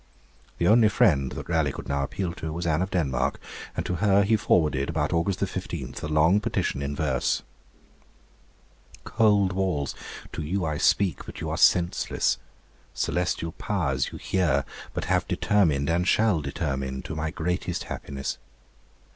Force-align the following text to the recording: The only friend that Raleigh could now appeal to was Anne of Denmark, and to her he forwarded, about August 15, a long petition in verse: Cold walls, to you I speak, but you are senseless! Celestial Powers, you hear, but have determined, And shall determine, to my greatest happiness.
The 0.57 0.67
only 0.67 0.89
friend 0.89 1.31
that 1.33 1.47
Raleigh 1.47 1.73
could 1.73 1.87
now 1.87 2.01
appeal 2.01 2.33
to 2.33 2.51
was 2.51 2.65
Anne 2.65 2.81
of 2.81 2.89
Denmark, 2.89 3.39
and 3.77 3.85
to 3.85 3.97
her 3.97 4.23
he 4.23 4.35
forwarded, 4.35 4.89
about 4.89 5.13
August 5.13 5.41
15, 5.41 5.93
a 6.01 6.07
long 6.07 6.39
petition 6.39 6.81
in 6.81 6.95
verse: 6.95 7.43
Cold 9.03 9.53
walls, 9.53 9.93
to 10.33 10.41
you 10.41 10.65
I 10.65 10.77
speak, 10.79 11.27
but 11.27 11.39
you 11.39 11.51
are 11.51 11.55
senseless! 11.55 12.39
Celestial 12.95 13.51
Powers, 13.51 14.11
you 14.11 14.17
hear, 14.17 14.65
but 14.95 15.05
have 15.05 15.27
determined, 15.27 15.87
And 15.87 16.07
shall 16.07 16.41
determine, 16.41 17.03
to 17.03 17.15
my 17.15 17.29
greatest 17.29 17.83
happiness. 17.83 18.39